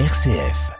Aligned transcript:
RCF. 0.00 0.72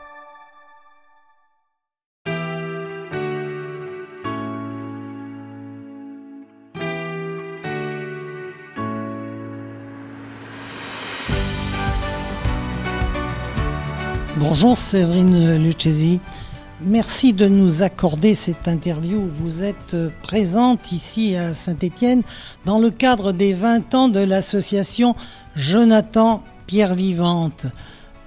Bonjour 14.36 14.76
Séverine 14.76 15.62
Lucchesi. 15.62 16.18
Merci 16.80 17.32
de 17.32 17.46
nous 17.46 17.84
accorder 17.84 18.34
cette 18.34 18.66
interview. 18.66 19.20
Vous 19.30 19.62
êtes 19.62 19.94
présente 20.24 20.90
ici 20.90 21.36
à 21.36 21.54
Saint-Étienne 21.54 22.22
dans 22.64 22.80
le 22.80 22.90
cadre 22.90 23.30
des 23.30 23.54
20 23.54 23.94
ans 23.94 24.08
de 24.08 24.18
l'association 24.18 25.14
Jonathan 25.54 26.42
Pierre 26.66 26.96
Vivante. 26.96 27.66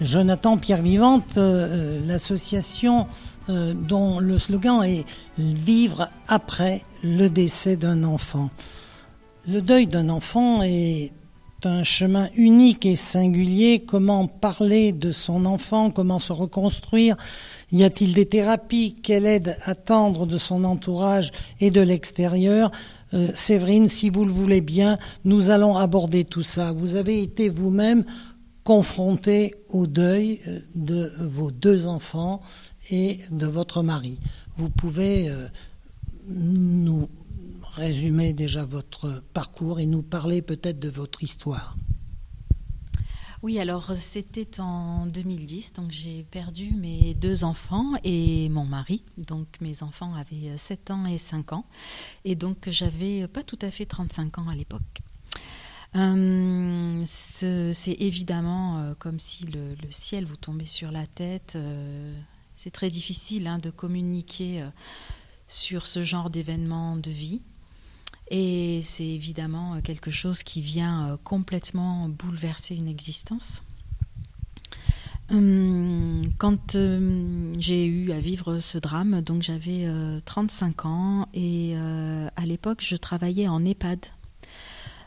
Jonathan 0.01 0.57
Pierre 0.57 0.81
Vivante, 0.81 1.37
euh, 1.37 1.99
l'association 2.05 3.07
euh, 3.49 3.73
dont 3.73 4.19
le 4.19 4.37
slogan 4.37 4.83
est 4.83 5.05
Vivre 5.37 6.09
après 6.27 6.81
le 7.03 7.29
décès 7.29 7.77
d'un 7.77 8.03
enfant. 8.03 8.49
Le 9.47 9.61
deuil 9.61 9.87
d'un 9.87 10.09
enfant 10.09 10.61
est 10.61 11.13
un 11.63 11.83
chemin 11.83 12.27
unique 12.35 12.85
et 12.85 12.95
singulier. 12.95 13.83
Comment 13.85 14.27
parler 14.27 14.91
de 14.91 15.11
son 15.11 15.45
enfant? 15.45 15.89
Comment 15.89 16.19
se 16.19 16.33
reconstruire? 16.33 17.17
Y 17.71 17.83
a-t-il 17.83 18.13
des 18.13 18.25
thérapies? 18.25 18.95
Quelle 19.01 19.25
aide 19.25 19.57
attendre 19.63 20.25
de 20.25 20.37
son 20.37 20.63
entourage 20.63 21.31
et 21.59 21.71
de 21.71 21.81
l'extérieur? 21.81 22.71
Euh, 23.13 23.27
Séverine, 23.33 23.87
si 23.87 24.09
vous 24.09 24.25
le 24.25 24.31
voulez 24.31 24.61
bien, 24.61 24.97
nous 25.23 25.49
allons 25.49 25.77
aborder 25.77 26.25
tout 26.25 26.43
ça. 26.43 26.73
Vous 26.73 26.95
avez 26.95 27.21
été 27.23 27.49
vous-même 27.49 28.03
confronté 28.67 29.55
au 29.69 29.87
deuil 29.87 30.41
euh, 30.45 30.59
de 30.75 31.09
vos 31.21 31.51
deux 31.51 31.87
enfants 31.87 32.41
et 32.89 33.17
de 33.31 33.45
votre 33.45 33.81
mari. 33.81 34.19
Vous 34.57 34.69
pouvez 34.69 35.29
euh, 35.29 35.47
nous 36.27 37.07
résumer 37.75 38.33
déjà 38.33 38.65
votre 38.65 39.23
parcours 39.33 39.79
et 39.79 39.85
nous 39.85 40.03
parler 40.03 40.41
peut-être 40.41 40.79
de 40.79 40.89
votre 40.89 41.23
histoire. 41.23 41.77
Oui, 43.41 43.57
alors 43.57 43.95
c'était 43.95 44.59
en 44.59 45.05
2010, 45.05 45.71
donc 45.71 45.91
j'ai 45.91 46.25
perdu 46.29 46.71
mes 46.71 47.13
deux 47.13 47.45
enfants 47.45 47.93
et 48.03 48.49
mon 48.49 48.65
mari. 48.65 49.01
Donc 49.29 49.47
mes 49.61 49.81
enfants 49.81 50.13
avaient 50.13 50.57
7 50.57 50.91
ans 50.91 51.05
et 51.05 51.17
5 51.17 51.53
ans. 51.53 51.65
Et 52.25 52.35
donc 52.35 52.67
j'avais 52.69 53.29
pas 53.29 53.43
tout 53.43 53.59
à 53.61 53.71
fait 53.71 53.85
35 53.85 54.39
ans 54.39 54.49
à 54.49 54.55
l'époque. 54.55 55.06
Euh, 55.95 57.01
c'est 57.05 57.95
évidemment 57.99 58.79
euh, 58.79 58.93
comme 58.99 59.19
si 59.19 59.45
le, 59.45 59.75
ciel 59.89 60.25
vous 60.25 60.35
tombait 60.35 60.65
sur 60.65 60.91
la 60.91 61.07
tête. 61.07 61.53
Euh, 61.55 62.13
c'est 62.55 62.71
très 62.71 62.89
difficile 62.89 63.47
hein, 63.47 63.59
de 63.59 63.69
communiquer 63.69 64.65
sur 65.47 65.87
ce 65.87 66.03
genre 66.03 66.29
d'événement 66.29 66.97
de 66.97 67.11
vie. 67.11 67.41
Et 68.29 68.81
c'est 68.83 69.05
évidemment 69.07 69.79
quelque 69.81 70.11
chose 70.11 70.43
qui 70.43 70.61
vient 70.61 71.17
complètement 71.23 72.09
bouleverser 72.09 72.75
une 72.75 72.87
existence. 72.87 73.63
Hum, 75.29 76.23
quand 76.39 76.75
j'ai 77.59 77.85
eu 77.85 78.11
à 78.11 78.19
vivre 78.19 78.57
ce 78.57 78.79
drame, 78.79 79.21
donc 79.21 79.43
j'avais 79.43 79.87
35 80.25 80.85
ans 80.85 81.29
et 81.35 81.77
à 81.77 82.45
l'époque 82.47 82.83
je 82.83 82.95
travaillais 82.95 83.47
en 83.47 83.63
EHPAD 83.63 84.07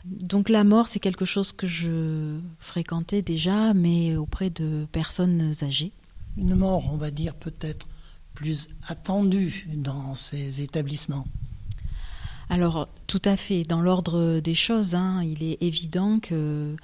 donc 0.05 0.49
la 0.49 0.63
mort, 0.63 0.87
c'est 0.87 0.99
quelque 0.99 1.25
chose 1.25 1.51
que 1.51 1.67
je 1.67 2.39
fréquentais 2.59 3.21
déjà, 3.21 3.73
mais 3.73 4.15
auprès 4.15 4.49
de 4.49 4.87
personnes 4.91 5.53
âgées. 5.61 5.91
Une 6.37 6.55
mort, 6.55 6.91
on 6.91 6.97
va 6.97 7.11
dire, 7.11 7.35
peut-être 7.35 7.87
plus 8.33 8.69
attendue 8.87 9.67
dans 9.73 10.15
ces 10.15 10.61
établissements. 10.61 11.25
Alors, 12.49 12.89
tout 13.07 13.21
à 13.23 13.37
fait. 13.37 13.63
Dans 13.63 13.81
l'ordre 13.81 14.39
des 14.39 14.55
choses, 14.55 14.95
hein, 14.95 15.23
il 15.23 15.43
est 15.43 15.61
évident 15.61 16.19
que 16.19 16.75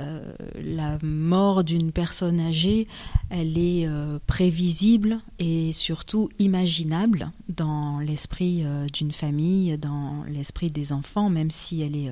euh, 0.00 0.34
la 0.56 0.98
mort 1.02 1.62
d'une 1.62 1.92
personne 1.92 2.40
âgée, 2.40 2.88
elle 3.30 3.56
est 3.56 3.86
euh, 3.86 4.18
prévisible 4.26 5.20
et 5.38 5.72
surtout 5.72 6.30
imaginable 6.40 7.30
dans 7.48 8.00
l'esprit 8.00 8.64
euh, 8.64 8.86
d'une 8.86 9.12
famille, 9.12 9.78
dans 9.78 10.24
l'esprit 10.24 10.70
des 10.70 10.92
enfants, 10.92 11.30
même 11.30 11.52
si 11.52 11.80
elle 11.82 11.94
est 11.94 12.10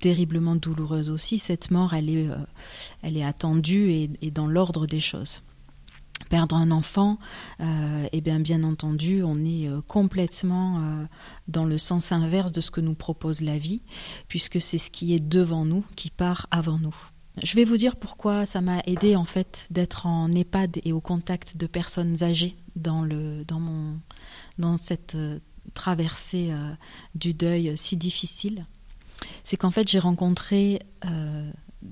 terriblement 0.00 0.56
douloureuse 0.56 1.10
aussi. 1.10 1.38
Cette 1.38 1.70
mort, 1.70 1.94
elle 1.94 2.10
est, 2.10 3.22
attendue 3.22 3.90
et 4.20 4.30
dans 4.30 4.48
l'ordre 4.48 4.86
des 4.86 5.00
choses. 5.00 5.40
Perdre 6.34 6.56
un 6.56 6.72
enfant, 6.72 7.18
eh 7.60 8.20
bien, 8.20 8.40
bien 8.40 8.64
entendu, 8.64 9.22
on 9.22 9.44
est 9.44 9.68
complètement 9.86 11.06
dans 11.46 11.64
le 11.64 11.78
sens 11.78 12.10
inverse 12.10 12.50
de 12.50 12.60
ce 12.60 12.72
que 12.72 12.80
nous 12.80 12.94
propose 12.94 13.40
la 13.40 13.56
vie, 13.56 13.82
puisque 14.26 14.60
c'est 14.60 14.78
ce 14.78 14.90
qui 14.90 15.14
est 15.14 15.20
devant 15.20 15.64
nous 15.64 15.84
qui 15.94 16.10
part 16.10 16.48
avant 16.50 16.80
nous. 16.80 16.96
Je 17.42 17.56
vais 17.56 17.64
vous 17.64 17.76
dire 17.76 17.96
pourquoi 17.96 18.46
ça 18.46 18.60
m'a 18.60 18.80
aidé 18.86 19.16
en 19.16 19.24
fait 19.24 19.66
d'être 19.70 20.06
en 20.06 20.30
EHPAD 20.32 20.80
et 20.84 20.92
au 20.92 21.00
contact 21.00 21.56
de 21.56 21.66
personnes 21.66 22.22
âgées 22.22 22.56
dans 22.76 23.02
le 23.02 23.44
dans 23.44 23.58
mon 23.58 23.98
dans 24.58 24.76
cette 24.76 25.16
euh, 25.16 25.40
traversée 25.74 26.52
euh, 26.52 26.72
du 27.16 27.34
deuil 27.34 27.76
si 27.76 27.96
difficile. 27.96 28.66
C'est 29.42 29.56
qu'en 29.56 29.72
fait 29.72 29.88
j'ai 29.88 29.98
rencontré 29.98 30.80
euh, 31.06 31.50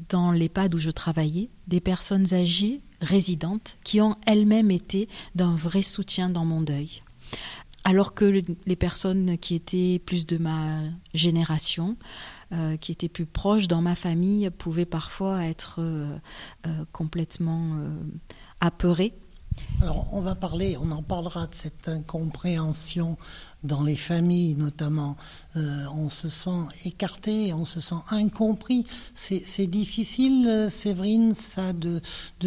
dans 0.08 0.32
l'EHPAD 0.32 0.75
où 0.75 0.78
je 0.78 0.91
travaillais 0.91 1.50
des 1.66 1.80
personnes 1.80 2.32
âgées 2.34 2.80
résidentes 3.00 3.76
qui 3.84 4.00
ont 4.00 4.16
elles-mêmes 4.26 4.70
été 4.70 5.08
d'un 5.34 5.54
vrai 5.54 5.82
soutien 5.82 6.30
dans 6.30 6.44
mon 6.44 6.60
deuil. 6.60 7.03
Alors 7.84 8.14
que 8.14 8.25
les 8.25 8.76
personnes 8.76 9.38
qui 9.38 9.56
étaient 9.56 10.00
plus 10.04 10.25
de 10.25 10.38
ma 10.38 10.78
génération, 11.14 11.97
euh, 12.52 12.76
qui 12.76 12.92
étaient 12.92 13.08
plus 13.08 13.26
proches 13.26 13.66
dans 13.66 13.82
ma 13.82 13.97
famille, 13.97 14.50
pouvaient 14.50 14.86
parfois 14.86 15.44
être 15.44 15.76
euh, 15.81 16.16
euh, 16.66 16.84
complètement 16.92 17.76
apeurées 18.60 19.14
alors, 19.82 20.14
on 20.14 20.20
va 20.20 20.34
parler, 20.34 20.76
on 20.81 20.91
en 20.92 21.02
parlera 21.02 21.47
de 21.47 21.54
cette 21.54 21.88
incompréhension 21.88 23.19
dans 23.64 23.82
les 23.82 23.96
familles 23.96 24.54
notamment. 24.54 25.16
Euh, 25.56 25.84
on 25.94 26.08
se 26.08 26.28
sent 26.28 26.50
écarté, 26.84 27.52
on 27.52 27.64
se 27.64 27.80
sent 27.80 28.00
incompris. 28.10 28.84
C'est 29.14 29.66
difficile, 29.66 30.46
euh, 30.48 30.68
Séverine, 30.68 31.34
ça, 31.34 31.72
de, 31.72 32.00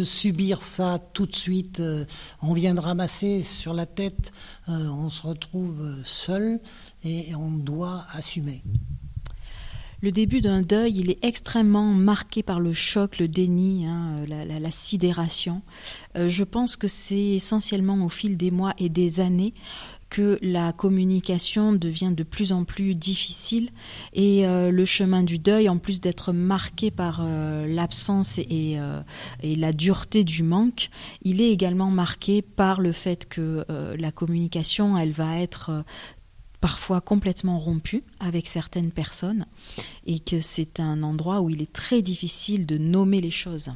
subir 0.04 0.62
ça 0.62 0.98
tout 1.12 1.26
de 1.26 1.34
suite. 1.34 1.80
Euh, 1.80 2.04
on 2.42 2.52
vient 2.52 2.74
de 2.74 2.80
ramasser 2.80 3.42
sur 3.42 3.72
la 3.72 3.86
tête, 3.86 4.32
on 4.68 5.10
se 5.10 5.26
retrouve 5.26 5.96
seul 6.04 6.60
et 7.04 7.34
on 7.34 7.50
doit 7.50 8.04
assumer. 8.12 8.62
Le 10.02 10.12
début 10.12 10.40
d'un 10.40 10.60
deuil, 10.60 10.98
il 10.98 11.10
est 11.10 11.24
extrêmement 11.24 11.86
marqué 11.86 12.42
par 12.42 12.60
le 12.60 12.74
choc, 12.74 13.18
le 13.18 13.28
déni, 13.28 13.86
hein, 13.86 14.24
la, 14.26 14.70
sidération. 14.70 15.62
Je 16.14 16.44
pense 16.44 16.76
que 16.76 16.86
c'est 16.86 17.34
essentiellement 17.34 18.04
au 18.04 18.08
fil 18.08 18.36
des 18.36 18.50
mois 18.50 18.74
et 18.78 18.88
des 18.88 19.20
années 19.20 19.54
que 20.08 20.38
la 20.42 20.72
communication 20.72 21.72
devient 21.72 22.12
de 22.14 22.22
plus 22.22 22.52
en 22.52 22.64
plus 22.64 22.94
difficile 22.94 23.70
et 24.12 24.46
euh, 24.46 24.70
le 24.70 24.84
chemin 24.84 25.22
du 25.22 25.38
deuil, 25.38 25.68
en 25.68 25.78
plus 25.78 26.00
d'être 26.00 26.32
marqué 26.32 26.90
par 26.90 27.20
euh, 27.20 27.66
l'absence 27.66 28.38
et, 28.38 28.78
et, 29.42 29.56
la 29.56 29.72
dureté 29.72 30.24
du 30.24 30.42
manque, 30.42 30.90
il 31.22 31.40
est 31.40 31.50
également 31.50 31.90
marqué 31.90 32.42
par 32.42 32.80
le 32.80 32.92
fait 32.92 33.28
que 33.28 33.64
la 33.68 34.12
communication, 34.12 34.96
elle 34.96 35.12
va 35.12 35.40
être 35.40 35.84
parfois 36.60 37.00
complètement 37.00 37.58
rompu 37.58 38.02
avec 38.18 38.48
certaines 38.48 38.90
personnes 38.90 39.46
et 40.04 40.18
que 40.18 40.40
c'est 40.40 40.80
un 40.80 41.02
endroit 41.02 41.40
où 41.40 41.50
il 41.50 41.62
est 41.62 41.72
très 41.72 42.02
difficile 42.02 42.66
de 42.66 42.78
nommer 42.78 43.20
les 43.20 43.30
choses. 43.30 43.70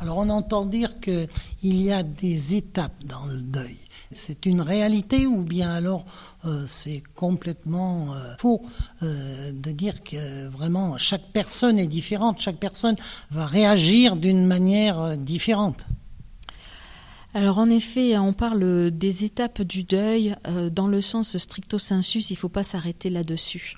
Alors 0.00 0.18
on 0.18 0.28
entend 0.28 0.66
dire 0.66 1.00
qu'il 1.00 1.26
y 1.62 1.90
a 1.90 2.02
des 2.02 2.54
étapes 2.54 3.04
dans 3.04 3.24
le 3.24 3.38
deuil. 3.38 3.78
C'est 4.10 4.46
une 4.46 4.60
réalité 4.60 5.26
ou 5.26 5.42
bien 5.42 5.70
alors 5.70 6.04
euh, 6.44 6.64
c'est 6.66 7.02
complètement 7.14 8.14
euh, 8.14 8.34
faux 8.38 8.62
euh, 9.02 9.52
de 9.52 9.72
dire 9.72 10.02
que 10.04 10.46
vraiment 10.48 10.96
chaque 10.96 11.32
personne 11.32 11.78
est 11.78 11.86
différente, 11.86 12.40
chaque 12.40 12.56
personne 12.56 12.96
va 13.30 13.46
réagir 13.46 14.16
d'une 14.16 14.46
manière 14.46 15.16
différente 15.16 15.86
alors 17.34 17.58
en 17.58 17.68
effet, 17.68 18.16
on 18.16 18.32
parle 18.32 18.90
des 18.90 19.24
étapes 19.24 19.60
du 19.60 19.82
deuil 19.82 20.34
dans 20.72 20.86
le 20.86 21.02
sens 21.02 21.36
stricto 21.36 21.78
sensus, 21.78 22.30
il 22.30 22.32
ne 22.32 22.38
faut 22.38 22.48
pas 22.48 22.64
s'arrêter 22.64 23.10
là-dessus. 23.10 23.74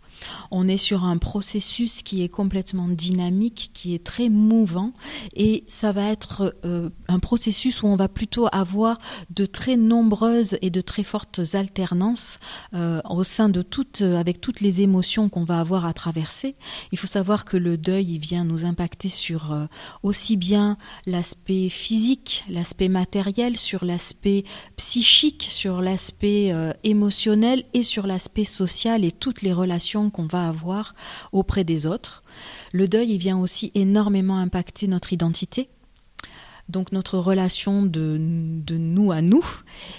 On 0.51 0.69
est 0.69 0.79
sur 0.79 1.05
un 1.05 1.19
processus 1.19 2.03
qui 2.03 2.23
est 2.23 2.29
complètement 2.29 2.89
dynamique, 2.89 3.71
qui 3.75 3.95
est 3.95 4.05
très 4.05 4.29
mouvant, 4.29 4.93
et 5.35 5.65
ça 5.67 5.93
va 5.93 6.11
être 6.11 6.57
euh, 6.65 6.91
un 7.09 7.19
processus 7.19 7.83
où 7.83 7.87
on 7.87 7.97
va 7.97 8.09
plutôt 8.09 8.49
avoir 8.53 8.99
de 9.31 9.47
très 9.47 9.77
nombreuses 9.77 10.57
et 10.63 10.71
de 10.71 10.81
très 10.81 11.05
fortes 11.05 11.41
alternances 11.55 12.39
euh, 12.75 13.01
au 13.09 13.25
sein 13.25 13.49
de 13.49 13.63
toutes, 13.63 14.03
avec 14.03 14.41
toutes 14.41 14.61
les 14.61 14.81
émotions 14.81 15.29
qu'on 15.29 15.45
va 15.45 15.61
avoir 15.61 15.87
à 15.87 15.93
traverser. 15.93 16.57
Il 16.93 16.99
faut 16.99 17.07
savoir 17.07 17.45
que 17.45 17.57
le 17.57 17.77
deuil, 17.77 18.15
il 18.15 18.19
vient 18.19 18.45
nous 18.45 18.65
impacter 18.65 19.09
sur 19.09 19.53
euh, 19.53 19.67
aussi 20.03 20.37
bien 20.37 20.77
l'aspect 21.07 21.69
physique, 21.69 22.45
l'aspect 22.49 22.89
matériel, 22.89 23.57
sur 23.57 23.85
l'aspect 23.85 24.45
psychique, 24.77 25.47
sur 25.51 25.81
l'aspect 25.81 26.55
émotionnel 26.85 27.65
et 27.75 27.83
sur 27.83 28.07
l'aspect 28.07 28.45
social 28.45 29.05
et 29.05 29.13
toutes 29.13 29.43
les 29.43 29.53
relations 29.53 30.08
qu'on 30.11 30.27
va 30.27 30.49
avoir 30.49 30.95
auprès 31.33 31.65
des 31.65 31.87
autres. 31.87 32.23
Le 32.73 32.89
deuil, 32.89 33.13
il 33.13 33.19
vient 33.19 33.39
aussi 33.39 33.71
énormément 33.75 34.39
impacter 34.39 34.87
notre 34.89 35.13
identité, 35.13 35.69
donc 36.69 36.93
notre 36.93 37.19
relation 37.19 37.83
de, 37.83 38.19
nous 38.19 39.13
à 39.13 39.23
nous, 39.23 39.45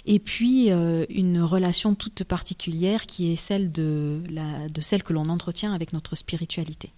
et 0.06 0.20
puis 0.20 0.72
euh, 0.72 1.06
une 1.10 1.42
relation 1.42 1.96
toute 1.96 2.24
particulière 2.24 3.06
qui 3.06 3.32
est 3.32 3.36
celle 3.36 3.72
de, 3.72 4.22
celle 4.80 5.04
que 5.04 5.14
l'on 5.14 5.30
entretient 5.30 5.74
avec 5.74 5.94
notre 5.94 6.16
spiritualité. 6.16 6.94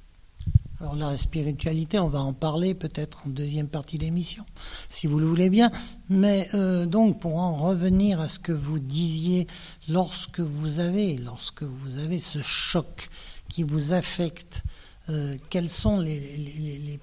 Alors 0.82 0.96
la 0.96 1.16
spiritualité, 1.16 2.00
on 2.00 2.08
va 2.10 2.22
en 2.22 2.34
parler 2.34 2.74
peut-être 2.74 3.22
en 3.28 3.30
deuxième 3.30 3.68
partie 3.68 4.00
d'émission, 4.00 4.44
si 4.90 5.06
vous 5.06 5.20
le 5.20 5.28
voulez 5.28 5.52
bien. 5.52 5.70
Mais 6.10 6.48
euh, 6.56 6.88
donc 6.88 7.20
pour 7.20 7.38
en 7.38 7.56
revenir 7.56 8.20
à 8.20 8.28
ce 8.28 8.40
que 8.40 8.52
vous 8.52 8.80
disiez, 8.80 9.46
lorsque 9.88 10.40
vous 10.40 10.80
avez, 10.80 11.18
lorsque 11.18 11.62
vous 11.62 12.00
avez 12.00 12.18
ce 12.18 12.42
choc 12.42 13.10
qui 13.48 13.62
vous 13.62 13.94
affecte, 13.94 14.64
euh, 15.10 15.38
quelles 15.52 15.70
sont 15.70 16.00
les, 16.00 17.00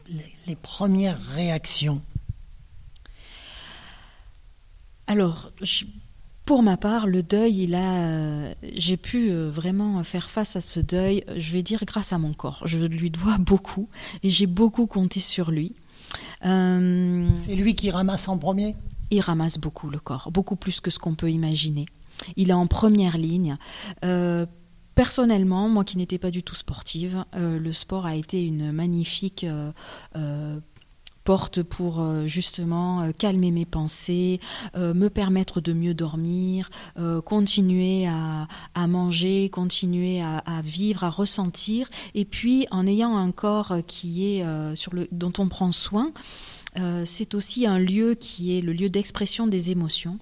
les 0.49 0.57
premières 0.57 1.23
réactions? 1.23 2.03
Alors, 5.07 5.53
je, 5.63 5.85
pour 6.49 6.63
ma 6.63 6.79
part, 6.79 7.07
le 7.07 7.23
deuil, 7.23 7.65
il 7.65 7.75
a, 7.75 8.55
j'ai 8.75 8.97
pu 8.97 9.31
euh, 9.31 9.51
vraiment 9.51 10.03
faire 10.03 10.31
face 10.31 10.57
à 10.57 10.63
ce 10.63 10.81
deuil, 10.81 11.23
je 11.37 11.53
vais 11.53 11.63
dire 11.63 11.85
grâce 11.85 12.15
à 12.15 12.19
mon 12.19 12.33
corps. 12.33 12.63
Je 12.65 12.79
lui 12.79 13.11
dois 13.11 13.37
beaucoup 13.39 13.91
et 14.23 14.31
j'ai 14.31 14.47
beaucoup 14.47 14.87
compté 14.87 15.21
sur 15.21 15.51
lui. 15.51 15.75
Euh, 16.47 17.27
C'est 17.35 17.55
lui 17.55 17.75
qui 17.75 17.91
ramasse 17.91 18.29
en 18.29 18.39
premier? 18.39 18.77
Il 19.11 19.21
ramasse 19.21 19.59
beaucoup 19.59 19.91
le 19.91 19.99
corps, 19.99 20.31
beaucoup 20.33 20.57
plus 20.57 20.81
que 20.81 20.91
ce 20.91 20.99
qu'on 20.99 21.15
peut 21.15 21.31
imaginer. 21.31 21.85
Il 22.37 22.49
est 22.49 22.55
en 22.55 22.67
première 22.67 23.19
ligne. 23.19 23.57
Euh, 24.07 24.47
personnellement, 24.95 25.69
moi 25.69 25.85
qui 25.85 25.99
n'étais 25.99 26.17
pas 26.17 26.31
du 26.31 26.43
tout 26.43 26.55
sportive, 26.55 27.27
le 27.37 27.73
sport 27.73 28.07
a 28.07 28.15
été 28.17 28.43
une 28.43 28.73
magnifique 28.73 29.45
pour 31.69 32.01
euh, 32.01 32.27
justement 32.27 33.03
euh, 33.03 33.13
calmer 33.13 33.51
mes 33.51 33.67
pensées, 33.67 34.41
euh, 34.77 34.95
me 34.95 35.11
permettre 35.11 35.61
de 35.61 35.75
mieux 35.75 35.93
dormir, 35.93 36.71
continuer 37.25 38.07
à, 38.07 38.87
manger, 38.87 39.51
continuer 39.51 40.23
à, 40.23 40.63
vivre, 40.65 41.05
à 41.05 41.11
ressentir, 41.11 41.89
et 42.15 42.25
puis 42.25 42.67
en 42.71 42.87
ayant 42.87 43.17
un 43.17 43.31
corps 43.31 43.75
qui 43.87 44.25
est 44.25 44.45
sur 44.75 44.95
le 44.95 45.09
dont 45.13 45.33
on 45.39 45.49
prend 45.49 45.73
soin, 45.73 46.13
c'est 47.05 47.35
aussi 47.35 47.67
un 47.67 47.79
lieu 47.79 48.15
qui 48.15 48.57
est 48.57 48.61
le 48.61 48.73
lieu 48.73 48.89
d'expression 48.89 49.47
des 49.47 49.71
émotions. 49.71 50.19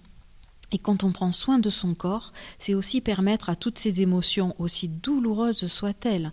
Et 0.73 0.79
quand 0.79 1.05
on 1.05 1.13
prend 1.13 1.33
soin 1.33 1.59
de 1.59 1.71
son 1.71 1.95
corps, 1.95 2.33
c'est 2.59 2.75
aussi 2.75 3.01
permettre 3.01 3.49
à 3.49 3.57
toutes 3.57 3.79
ces 3.79 4.03
émotions, 4.03 4.55
aussi 4.59 4.89
douloureuses 4.89 5.67
soient-elles, 5.69 6.33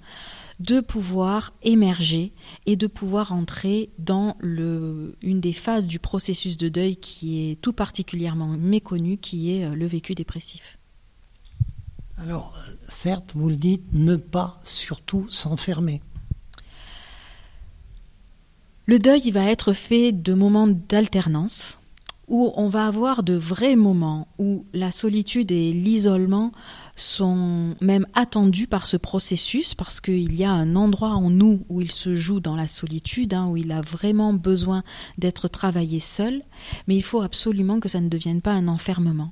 de 0.60 0.80
pouvoir 0.80 1.54
émerger 1.62 2.34
et 2.66 2.76
de 2.76 2.88
pouvoir 2.88 3.34
entrer 3.34 3.90
dans 3.98 4.36
le, 4.40 5.16
une 5.22 5.42
des 5.42 5.54
phases 5.54 5.88
du 5.88 6.00
processus 6.00 6.58
de 6.58 6.70
deuil 6.70 6.96
qui 6.96 7.50
est 7.50 7.62
tout 7.62 7.74
particulièrement 7.74 8.48
méconnue, 8.58 9.18
qui 9.18 9.52
est 9.52 9.66
euh, 9.66 9.76
le 9.76 9.86
vécu 9.88 10.16
dépressif. 10.16 10.78
Alors, 12.18 12.56
certes, 12.88 13.34
vous 13.36 13.50
le 13.50 13.56
dites, 13.56 13.84
ne 13.92 14.16
pas 14.16 14.60
surtout 14.64 15.26
s'enfermer. 15.30 16.02
Le 18.86 19.00
deuil, 19.00 19.22
il 19.26 19.32
va 19.32 19.46
être 19.46 19.74
fait 19.74 20.12
de 20.12 20.34
moments 20.34 20.68
d'alternance, 20.68 21.80
où 22.28 22.54
on 22.56 22.68
va 22.70 22.88
avoir 22.88 23.24
de 23.24 23.34
vrais 23.34 23.76
moments 23.76 24.28
où 24.38 24.66
la 24.74 24.92
solitude 24.92 25.52
et 25.52 25.74
l'isolement 25.74 26.52
sont 26.95 27.75
même 27.81 28.06
attendus 28.13 28.68
par 28.68 28.86
ce 28.86 28.98
processus 28.98 29.74
parce 29.74 30.00
qu'il 30.00 30.36
y 30.36 30.44
a 30.44 30.51
un 30.51 30.75
endroit 30.75 31.10
en 31.10 31.30
nous 31.30 31.66
où 31.69 31.81
il 31.81 31.92
se 31.92 32.16
joue 32.16 32.40
dans 32.40 32.56
la 32.56 32.68
solitude, 32.68 33.34
hein, 33.34 33.48
où 33.48 33.57
il 33.57 33.72
a 33.72 33.81
vraiment 33.81 34.34
besoin 34.34 34.84
d'être 35.18 35.48
travaillé 35.48 36.00
seul, 36.00 36.44
mais 36.88 36.95
il 36.95 37.04
faut 37.04 37.22
absolument 37.22 37.80
que 37.80 37.90
ça 37.90 38.00
ne 38.00 38.10
devienne 38.10 38.42
pas 38.42 38.51
un 38.51 38.68
enfermement. 38.68 39.31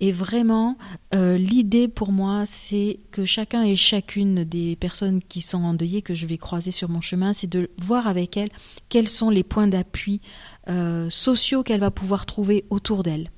Et 0.00 0.12
vraiment, 0.12 0.76
euh, 1.14 1.38
l'idée 1.38 1.88
pour 1.88 2.12
moi, 2.12 2.44
c'est 2.46 3.00
que 3.10 3.24
chacun 3.24 3.62
et 3.62 3.76
chacune 3.76 4.44
des 4.44 4.76
personnes 4.76 5.20
qui 5.22 5.40
sont 5.40 5.64
endeuillées, 5.64 6.02
que 6.02 6.14
je 6.14 6.26
vais 6.26 6.38
croiser 6.38 6.70
sur 6.70 6.88
mon 6.88 7.00
chemin, 7.00 7.32
c'est 7.32 7.50
de 7.50 7.70
voir 7.78 8.06
avec 8.06 8.36
elles 8.36 8.50
quels 8.88 9.08
sont 9.08 9.30
les 9.30 9.42
points 9.42 9.68
d'appui 9.68 10.20
euh, 10.68 11.10
sociaux 11.10 11.62
qu'elle 11.62 11.80
va 11.80 11.90
pouvoir 11.90 12.26
trouver 12.26 12.64
autour 12.70 13.02
d'elle. 13.02 13.30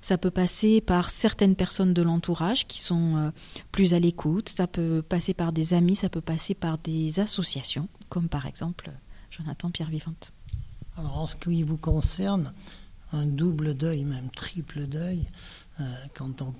Ça 0.00 0.16
peut 0.16 0.30
passer 0.30 0.80
par 0.80 1.10
certaines 1.10 1.56
personnes 1.56 1.92
de 1.92 2.02
l'entourage 2.02 2.66
qui 2.66 2.80
sont 2.80 3.16
euh, 3.16 3.30
plus 3.70 3.92
à 3.92 3.98
l'écoute, 3.98 4.48
ça 4.48 4.66
peut 4.66 5.02
passer 5.06 5.34
par 5.34 5.52
des 5.52 5.74
amis, 5.74 5.94
ça 5.94 6.08
peut 6.08 6.22
passer 6.22 6.54
par 6.54 6.78
des 6.78 7.20
associations, 7.20 7.88
comme 8.08 8.28
par 8.28 8.46
exemple 8.46 8.90
Jonathan 9.30 9.70
Pierre 9.70 9.90
Vivante. 9.90 10.32
Alors 10.96 11.18
en 11.18 11.26
ce 11.26 11.36
qui 11.36 11.62
vous 11.62 11.76
concerne, 11.76 12.52
un 13.12 13.26
double 13.26 13.74
deuil, 13.74 14.04
même 14.04 14.30
triple 14.30 14.86
deuil, 14.86 15.26
euh, 15.80 15.84
quand 16.14 16.42
on, 16.42 16.54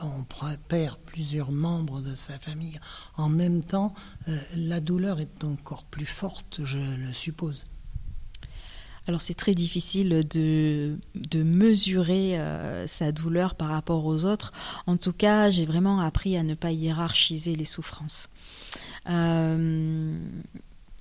on, 0.00 0.24
perd 0.68 0.98
plusieurs 1.06 1.52
membres 1.52 2.00
de 2.00 2.14
sa 2.14 2.38
famille 2.38 2.78
en 3.16 3.28
même 3.28 3.62
temps, 3.62 3.94
euh, 4.28 4.38
la 4.56 4.80
douleur 4.80 5.20
est 5.20 5.44
encore 5.44 5.84
plus 5.84 6.06
forte, 6.06 6.60
je 6.64 6.78
le 6.78 7.12
suppose. 7.12 7.64
Alors 9.06 9.22
c'est 9.22 9.34
très 9.34 9.54
difficile 9.54 10.24
de, 10.30 10.96
de 11.14 11.42
mesurer 11.42 12.38
euh, 12.38 12.86
sa 12.86 13.12
douleur 13.12 13.54
par 13.54 13.68
rapport 13.68 14.04
aux 14.04 14.24
autres. 14.24 14.52
En 14.86 14.96
tout 14.96 15.12
cas, 15.12 15.50
j'ai 15.50 15.64
vraiment 15.64 16.00
appris 16.00 16.36
à 16.36 16.42
ne 16.42 16.54
pas 16.54 16.72
hiérarchiser 16.72 17.54
les 17.54 17.64
souffrances. 17.64 18.28
Euh, 19.08 20.16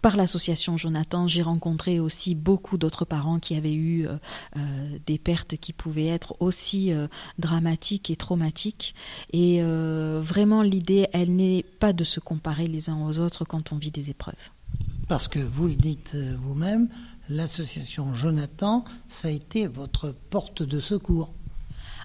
par 0.01 0.15
l'association 0.15 0.77
Jonathan, 0.77 1.27
j'ai 1.27 1.41
rencontré 1.41 1.99
aussi 1.99 2.33
beaucoup 2.33 2.77
d'autres 2.77 3.03
parents 3.03 3.37
qui 3.37 3.55
avaient 3.55 3.73
eu 3.73 4.07
euh, 4.07 4.97
des 5.05 5.17
pertes 5.17 5.57
qui 5.57 5.73
pouvaient 5.73 6.07
être 6.07 6.37
aussi 6.39 6.93
dramatiques 7.37 8.09
et 8.09 8.15
traumatiques. 8.15 8.95
Et 9.33 9.61
vraiment, 9.61 10.61
l'idée, 10.61 11.07
elle 11.11 11.35
n'est 11.35 11.65
pas 11.81 11.91
de 11.91 12.05
se 12.05 12.21
comparer 12.21 12.65
les 12.65 12.89
uns 12.89 13.05
aux 13.05 13.19
autres 13.19 13.43
quand 13.43 13.73
on 13.73 13.75
vit 13.75 13.91
des 13.91 14.09
épreuves. 14.09 14.51
Parce 15.09 15.27
que 15.27 15.39
vous 15.39 15.67
le 15.67 15.75
dites 15.75 16.15
vous-même, 16.15 16.87
l'association 17.29 18.13
Jonathan, 18.13 18.83
ça 19.07 19.27
a 19.27 19.31
été 19.31 19.67
votre 19.67 20.11
porte 20.29 20.63
de 20.63 20.79
secours. 20.79 21.33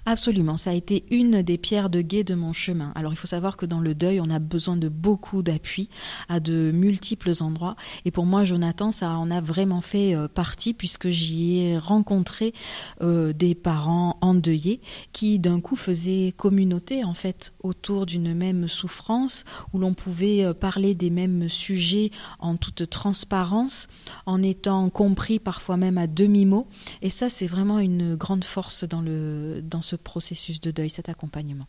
Absolument, 0.07 0.55
ça 0.55 0.69
a 0.69 0.73
été 0.73 1.03
une 1.09 1.41
des 1.41 1.57
pierres 1.57 1.89
de 1.89 1.99
guet 1.99 2.23
de 2.23 2.35
mon 2.35 2.53
chemin. 2.53 2.91
Alors 2.93 3.11
il 3.11 3.15
faut 3.15 3.25
savoir 3.25 3.57
que 3.57 3.65
dans 3.65 3.79
le 3.79 3.95
deuil, 3.95 4.21
on 4.21 4.29
a 4.29 4.37
besoin 4.37 4.77
de 4.77 4.87
beaucoup 4.87 5.41
d'appui 5.41 5.89
à 6.29 6.39
de 6.39 6.71
multiples 6.71 7.31
endroits. 7.39 7.75
Et 8.05 8.11
pour 8.11 8.27
moi, 8.27 8.43
Jonathan, 8.43 8.91
ça 8.91 9.09
en 9.09 9.31
a 9.31 9.41
vraiment 9.41 9.81
fait 9.81 10.13
euh, 10.15 10.27
partie 10.27 10.75
puisque 10.75 11.09
j'y 11.09 11.57
ai 11.57 11.79
rencontré 11.79 12.53
euh, 13.01 13.33
des 13.33 13.55
parents 13.55 14.19
endeuillés 14.21 14.79
qui 15.11 15.39
d'un 15.39 15.59
coup 15.59 15.75
faisaient 15.75 16.35
communauté 16.37 17.03
en 17.03 17.15
fait 17.15 17.51
autour 17.63 18.05
d'une 18.05 18.35
même 18.35 18.67
souffrance 18.67 19.43
où 19.73 19.79
l'on 19.79 19.95
pouvait 19.95 20.45
euh, 20.45 20.53
parler 20.53 20.93
des 20.93 21.09
mêmes 21.09 21.49
sujets 21.49 22.11
en 22.37 22.57
toute 22.57 22.91
transparence, 22.91 23.87
en 24.27 24.43
étant 24.43 24.91
compris 24.91 25.39
parfois 25.39 25.77
même 25.77 25.97
à 25.97 26.05
demi-mot. 26.05 26.67
Et 27.01 27.09
ça, 27.09 27.27
c'est 27.27 27.47
vraiment 27.47 27.79
une 27.79 28.13
grande 28.13 28.43
force 28.43 28.83
dans 28.83 29.01
le 29.01 29.63
dans 29.63 29.81
ce 29.81 29.94
processus 29.97 30.61
de 30.61 30.71
deuil, 30.71 30.89
cet 30.89 31.09
accompagnement. 31.09 31.65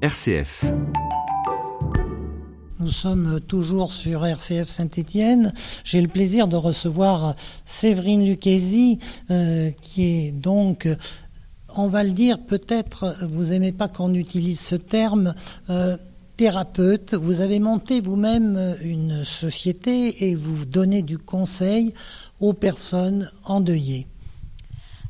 RCF. 0.00 0.64
Nous 2.80 2.92
sommes 2.92 3.40
toujours 3.40 3.92
sur 3.92 4.24
RCF 4.24 4.68
Saint-Étienne. 4.68 5.52
J'ai 5.82 6.00
le 6.00 6.06
plaisir 6.06 6.46
de 6.46 6.54
recevoir 6.54 7.34
Séverine 7.66 8.24
Lucchesi, 8.24 9.00
euh, 9.32 9.72
qui 9.82 10.04
est 10.04 10.32
donc, 10.32 10.88
on 11.76 11.88
va 11.88 12.04
le 12.04 12.10
dire, 12.10 12.38
peut-être, 12.38 13.16
vous 13.28 13.52
aimez 13.52 13.72
pas 13.72 13.88
qu'on 13.88 14.14
utilise 14.14 14.60
ce 14.60 14.76
terme, 14.76 15.34
euh, 15.70 15.96
thérapeute. 16.36 17.14
Vous 17.14 17.40
avez 17.40 17.58
monté 17.58 18.00
vous-même 18.00 18.76
une 18.80 19.24
société 19.24 20.28
et 20.28 20.36
vous 20.36 20.64
donnez 20.64 21.02
du 21.02 21.18
conseil 21.18 21.92
aux 22.38 22.52
personnes 22.52 23.28
endeuillées. 23.44 24.06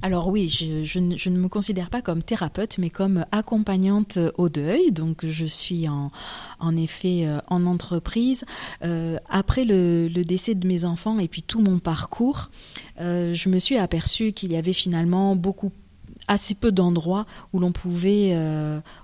Alors 0.00 0.28
oui, 0.28 0.49
je, 0.49 0.99
ne, 1.00 1.38
me 1.38 1.49
considère 1.49 1.90
pas 1.90 2.02
comme 2.02 2.23
thérapeute, 2.23 2.78
mais 2.78 2.88
comme 2.88 3.25
accompagnante 3.33 4.19
au 4.37 4.49
deuil. 4.49 4.93
Donc 4.93 5.26
je 5.26 5.45
suis 5.45 5.88
en, 5.88 6.76
effet 6.76 7.26
euh, 7.26 7.40
en 7.49 7.67
entreprise. 7.67 8.45
Euh, 8.85 9.19
après 9.28 9.64
le, 9.64 10.09
décès 10.09 10.55
de 10.55 10.67
mes 10.67 10.85
enfants 10.85 11.19
et 11.19 11.26
puis 11.26 11.43
tout 11.43 11.61
mon 11.61 11.81
parcours, 11.81 12.50
euh, 13.00 13.35
je 13.35 13.49
me 13.49 13.59
suis 13.59 13.76
aperçue 13.76 14.33
qu'il 14.33 14.52
y 14.52 14.57
avait 14.57 14.73
finalement 14.73 15.35
beaucoup 15.35 15.73
assez 16.28 16.55
peu 16.55 16.71
d'endroits 16.71 17.26
où 17.52 17.59
l'on 17.59 17.73
pouvait 17.73 18.37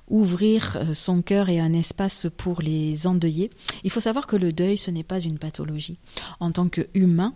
ouvrir 0.08 0.78
son 0.92 1.22
cœur 1.22 1.48
et 1.48 1.58
un 1.58 1.72
espace 1.72 2.26
pour 2.36 2.60
les 2.60 3.06
endeuillés. 3.06 3.50
Il 3.82 3.90
faut 3.90 4.00
savoir 4.00 4.26
que 4.26 4.36
le 4.36 4.52
deuil, 4.52 4.76
ce 4.76 4.90
n'est 4.90 5.04
pas 5.04 5.20
une 5.20 5.38
pathologie. 5.38 5.96
En 6.38 6.52
tant 6.52 6.68
qu'humain, 6.68 7.32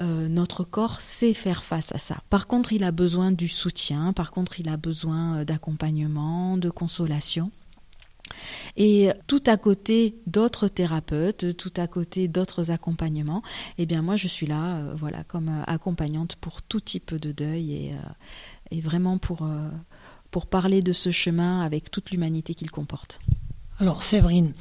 euh, 0.00 0.28
notre 0.28 0.64
corps 0.64 1.00
sait 1.00 1.34
faire 1.34 1.64
face 1.64 1.94
à 1.94 1.98
ça. 1.98 2.18
Par 2.30 2.46
contre, 2.46 2.72
il 2.72 2.84
a 2.84 2.92
besoin 2.92 3.32
du 3.32 3.48
soutien, 3.48 4.12
par 4.12 4.30
contre, 4.30 4.60
il 4.60 4.68
a 4.68 4.76
besoin 4.76 5.38
euh, 5.38 5.44
d'accompagnement, 5.44 6.56
de 6.56 6.70
consolation. 6.70 7.50
Et 8.76 9.10
tout 9.28 9.42
à 9.46 9.56
côté 9.56 10.16
d'autres 10.26 10.66
thérapeutes, 10.66 11.56
tout 11.56 11.72
à 11.76 11.86
côté 11.86 12.26
d'autres 12.26 12.72
accompagnements, 12.72 13.42
eh 13.78 13.86
bien 13.86 14.02
moi 14.02 14.16
je 14.16 14.26
suis 14.26 14.46
là, 14.46 14.78
euh, 14.78 14.94
voilà, 14.98 15.22
comme 15.22 15.62
accompagnante 15.68 16.34
pour 16.36 16.60
tout 16.60 16.80
type 16.80 17.14
de 17.14 17.30
deuil 17.30 17.72
et, 17.72 17.94
et 18.72 18.80
vraiment 18.80 19.18
pour, 19.18 19.48
pour 20.32 20.46
parler 20.46 20.82
de 20.82 20.92
ce 20.92 21.12
chemin 21.12 21.60
avec 21.60 21.92
toute 21.92 22.10
l'humanité 22.10 22.54
qu'il 22.54 22.72
comporte. 22.72 23.20
Alors 23.78 24.02
Séverine, 24.02 24.54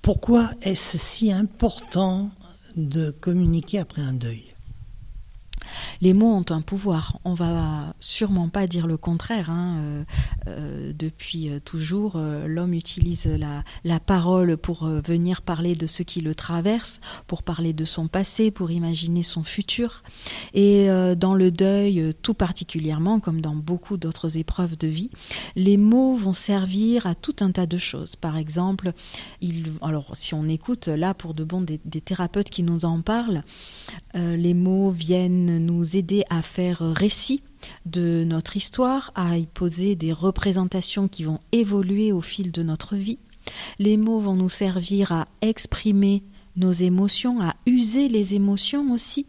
pourquoi 0.00 0.50
est-ce 0.60 0.98
si 0.98 1.32
important 1.32 2.30
de 2.76 3.10
communiquer 3.10 3.78
après 3.78 4.02
un 4.02 4.12
deuil 4.12 4.53
les 6.00 6.12
mots 6.12 6.34
ont 6.34 6.44
un 6.50 6.60
pouvoir. 6.60 7.18
On 7.24 7.34
va 7.34 7.94
sûrement 8.00 8.48
pas 8.48 8.66
dire 8.66 8.86
le 8.86 8.96
contraire. 8.96 9.50
Hein. 9.50 9.76
Euh, 9.78 10.04
euh, 10.46 10.92
depuis 10.96 11.48
euh, 11.48 11.60
toujours, 11.60 12.18
l'homme 12.18 12.74
utilise 12.74 13.26
la, 13.26 14.00
parole 14.00 14.56
pour 14.56 14.86
venir 14.86 15.42
parler 15.42 15.74
de 15.74 15.86
ce 15.86 16.02
qui 16.02 16.20
le 16.20 16.34
traverse, 16.34 17.00
pour 17.26 17.42
parler 17.42 17.72
de 17.72 17.84
son 17.84 18.08
passé, 18.08 18.50
pour 18.50 18.70
imaginer 18.70 19.22
son 19.22 19.42
futur. 19.42 20.02
Et 20.52 20.88
dans 21.16 21.34
le 21.34 21.50
deuil, 21.50 22.12
tout 22.20 22.34
particulièrement, 22.34 23.20
comme 23.20 23.40
dans 23.40 23.54
beaucoup 23.54 23.96
d'autres 23.96 24.36
épreuves 24.36 24.76
de 24.76 24.88
vie, 24.88 25.10
les 25.56 25.76
mots 25.76 26.16
vont 26.16 26.32
servir 26.32 27.06
à 27.06 27.14
tout 27.14 27.36
un 27.40 27.50
tas 27.50 27.66
de 27.66 27.78
choses. 27.78 28.16
Par 28.16 28.36
exemple, 28.36 28.92
alors 29.80 30.10
si 30.14 30.34
on 30.34 30.48
écoute 30.48 30.88
là 30.88 31.14
pour 31.14 31.34
de 31.34 31.44
bon 31.44 31.62
des 31.62 32.00
thérapeutes 32.00 32.50
qui 32.50 32.62
nous 32.62 32.84
en 32.84 33.00
parlent, 33.00 33.42
les 34.14 34.54
mots 34.54 34.90
viennent 34.90 35.64
nous 35.64 35.83
aider 35.84 36.24
à 36.30 36.42
faire 36.42 36.78
récit 36.80 37.42
de 37.86 38.24
notre 38.26 38.56
histoire, 38.56 39.12
à 39.14 39.38
y 39.38 39.46
poser 39.46 39.96
des 39.96 40.12
représentations 40.12 41.08
qui 41.08 41.24
vont 41.24 41.40
évoluer 41.52 42.12
au 42.12 42.20
fil 42.20 42.52
de 42.52 42.62
notre 42.62 42.96
vie. 42.96 43.18
Les 43.78 43.96
mots 43.96 44.20
vont 44.20 44.34
nous 44.34 44.48
servir 44.48 45.12
à 45.12 45.28
exprimer 45.42 46.22
nos 46.56 46.72
émotions, 46.72 47.40
à 47.40 47.54
user 47.66 48.08
les 48.08 48.34
émotions 48.34 48.92
aussi. 48.92 49.26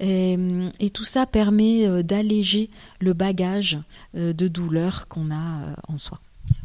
Et, 0.00 0.90
tout 0.92 1.04
ça 1.04 1.26
permet 1.26 1.86
euh, 1.86 2.02
d'alléger 2.02 2.70
le 2.98 3.12
bagage 3.12 3.78
euh, 4.16 4.32
de 4.32 4.48
douleur 4.48 5.06
qu'on 5.06 5.30
a 5.30 5.62
euh, 5.62 5.74
en 5.86 5.96
soi. 5.96 6.20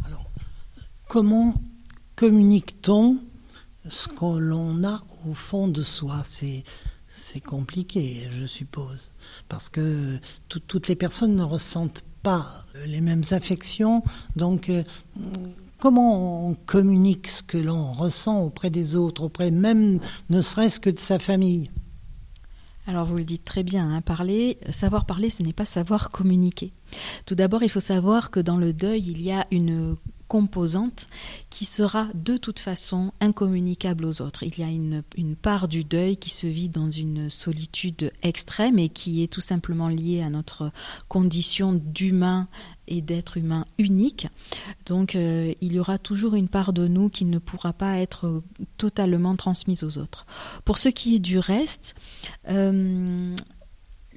Alors, 0.06 0.26
comment 1.08 1.54
communique-t-on 2.16 3.18
ce 3.88 4.08
que 4.08 4.40
l'on 4.40 4.84
a 4.84 5.04
au 5.28 5.36
fond 5.36 5.68
de 5.68 5.84
soi? 5.84 6.24
C'est 7.18 7.42
compliqué, 7.42 8.30
je 8.32 8.46
suppose, 8.46 9.12
parce 9.50 9.70
que 9.70 10.20
toutes 10.48 10.88
les 10.88 10.96
personnes 10.96 11.36
ne 11.36 11.44
ressentent 11.44 12.04
pas 12.22 12.64
les 12.86 13.02
mêmes 13.02 13.24
affections. 13.32 14.04
Donc, 14.36 14.70
euh, 14.70 14.84
comment 15.80 16.48
on 16.48 16.54
communique 16.54 17.28
ce 17.28 17.42
que 17.42 17.58
l'on 17.58 17.92
ressent 17.92 18.42
auprès 18.42 18.70
des 18.70 18.96
autres, 18.96 19.24
auprès 19.24 19.50
même 19.52 20.00
ne 20.30 20.42
serait-ce 20.42 20.80
que 20.80 20.92
de 20.92 21.00
sa 21.00 21.18
famille? 21.18 21.72
Alors 22.86 23.06
vous 23.06 23.18
le 23.18 23.26
dites 23.26 23.44
très 23.44 23.64
bien, 23.64 23.90
hein, 23.90 24.02
parler, 24.02 24.60
savoir 24.70 25.06
parler, 25.06 25.30
ce 25.30 25.44
n'est 25.44 25.54
pas 25.54 25.66
savoir 25.66 26.10
communiquer. 26.12 26.72
Tout 27.26 27.36
d'abord, 27.36 27.64
il 27.64 27.70
faut 27.70 27.82
savoir 27.82 28.32
que 28.32 28.40
dans 28.40 28.58
le 28.58 28.72
deuil, 28.72 29.04
il 29.08 29.22
y 29.22 29.32
a 29.32 29.46
une 29.52 29.98
composante 30.28 31.08
qui 31.50 31.66
sera 31.66 32.08
de 32.14 32.38
toute 32.38 32.60
façon 32.60 33.12
incommunicable 33.20 34.06
aux 34.06 34.22
autres. 34.22 34.44
Il 34.44 34.58
y 34.60 34.64
a 34.64 34.70
une, 34.70 35.04
part 35.42 35.68
du 35.68 35.84
deuil 35.84 36.18
qui 36.18 36.30
se 36.30 36.48
vit 36.48 36.70
dans 36.70 36.92
une 36.92 37.30
solitude 37.30 38.12
extrême 38.24 38.80
et 38.80 38.90
qui 38.90 39.24
est 39.24 39.32
tout 39.32 39.42
simplement 39.42 39.88
liée 39.88 40.22
à 40.22 40.30
notre 40.30 40.72
condition 41.08 41.74
d'humain 41.74 42.48
et 42.88 43.02
d'être 43.02 43.38
humain 43.38 43.66
unique. 43.78 44.28
Donc 44.86 45.16
euh, 45.16 45.54
il 45.62 45.74
y 45.74 45.80
aura 45.80 45.98
toujours 45.98 46.36
une 46.36 46.48
part 46.48 46.74
de 46.74 46.88
nous 46.88 47.10
qui 47.10 47.26
ne 47.26 47.40
pourra 47.40 47.74
pas 47.74 47.98
être 47.98 48.42
totalement 48.78 49.36
transmise 49.36 49.84
aux 49.84 49.98
autres. 49.98 50.26
Pour 50.66 50.78
ce 50.78 50.90
qui 50.90 51.16
est 51.16 51.20
du 51.20 51.40
reste, 51.40 51.96
euh, 52.50 53.36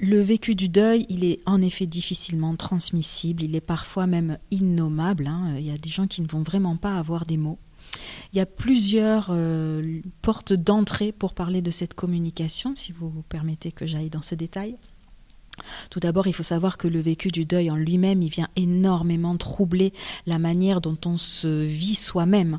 le 0.01 0.21
vécu 0.21 0.55
du 0.55 0.69
deuil, 0.69 1.05
il 1.11 1.25
est 1.25 1.41
en 1.45 1.61
effet 1.61 1.87
difficilement 1.87 2.57
transmissible, 2.57 3.43
il 3.43 3.55
est 3.55 3.61
parfois 3.61 4.07
même 4.07 4.39
innommable. 4.51 5.27
Hein. 5.27 5.57
Il 5.59 5.65
y 5.65 5.71
a 5.71 5.77
des 5.77 5.91
gens 5.91 6.07
qui 6.07 6.23
ne 6.23 6.27
vont 6.27 6.43
vraiment 6.43 6.77
pas 6.77 6.97
avoir 6.97 7.27
des 7.27 7.37
mots. 7.37 7.59
Il 8.33 8.39
y 8.39 8.41
a 8.41 8.47
plusieurs 8.47 9.29
euh, 9.31 10.01
portes 10.23 10.53
d'entrée 10.53 11.13
pour 11.13 11.35
parler 11.35 11.61
de 11.61 11.71
cette 11.71 11.95
communication, 11.95 12.75
si 12.75 12.93
vous 12.93 13.11
vous 13.11 13.23
permettez 13.23 13.73
que 13.73 13.87
j'aille 13.87 14.11
dans 14.11 14.23
ce 14.23 14.35
détail. 14.35 14.77
Tout 15.91 16.01
d'abord, 16.01 16.27
il 16.27 16.33
faut 16.33 16.43
savoir 16.43 16.79
que 16.79 16.89
le 16.89 17.01
vécu 17.01 17.31
du 17.31 17.45
deuil 17.45 17.71
en 17.71 17.77
lui-même, 17.77 18.23
il 18.23 18.31
vient 18.31 18.49
énormément 18.57 19.37
troubler 19.37 19.93
la 20.27 20.39
manière 20.39 20.81
dont 20.81 20.99
on 21.07 21.17
se 21.17 21.65
vit 21.65 21.95
soi-même. 21.95 22.59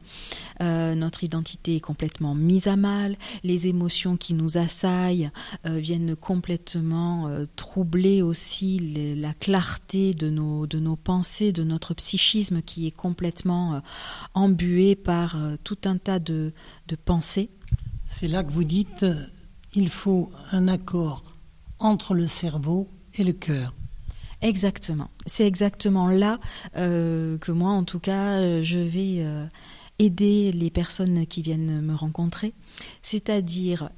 Euh, 0.61 0.95
notre 0.95 1.23
identité 1.23 1.77
est 1.77 1.81
complètement 1.81 2.35
mise 2.35 2.67
à 2.67 2.75
mal, 2.75 3.17
les 3.43 3.67
émotions 3.67 4.17
qui 4.17 4.33
nous 4.33 4.57
assaillent 4.57 5.31
euh, 5.65 5.77
viennent 5.77 6.15
complètement 6.15 7.27
euh, 7.27 7.45
troubler 7.55 8.21
aussi 8.21 8.79
la 9.17 9.33
clarté 9.33 10.13
de 10.13 10.29
nos, 10.29 10.95
pensées, 10.95 11.51
de 11.51 11.63
notre 11.63 11.93
psychisme 11.93 12.61
qui 12.61 12.87
est 12.87 12.91
complètement 12.91 13.81
embué 14.33 14.95
par 14.95 15.37
tout 15.63 15.77
un 15.85 15.97
tas 15.97 16.19
de 16.19 16.53
pensées. 17.05 17.49
C'est 18.05 18.27
là 18.27 18.43
que 18.43 18.51
vous 18.51 18.63
dites 18.63 19.05
il 19.73 19.89
faut 19.89 20.31
un 20.51 20.67
accord 20.67 21.30
entre 21.81 22.13
le 22.13 22.27
cerveau 22.27 22.87
et 23.15 23.23
le 23.23 23.33
cœur. 23.33 23.73
Exactement. 24.41 25.09
C'est 25.27 25.45
exactement 25.45 26.09
là 26.09 26.39
euh, 26.75 27.37
que 27.37 27.51
moi, 27.51 27.71
en 27.71 27.83
tout 27.83 27.99
cas, 27.99 28.39
euh, 28.39 28.63
je 28.63 28.79
vais 28.79 29.17
euh, 29.19 29.45
aider 29.99 30.51
les 30.51 30.71
personnes 30.71 31.27
qui 31.27 31.41
viennent 31.41 31.81
me 31.81 31.93
rencontrer, 31.93 32.53
c'est-à-dire 33.03 33.89